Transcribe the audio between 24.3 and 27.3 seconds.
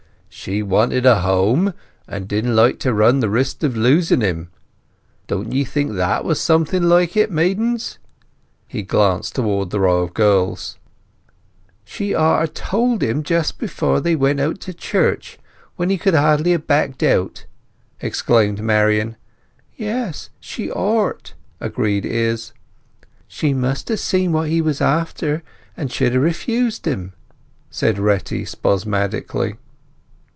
what he was after, and should ha' refused him,"